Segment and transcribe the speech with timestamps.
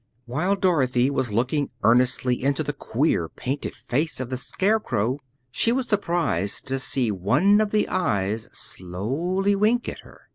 [0.25, 5.19] While Dorothy was looking earnestly into the queer, painted face of the Scarecrow,
[5.51, 10.21] she was surprised to see one of the eyes slowly wink at her.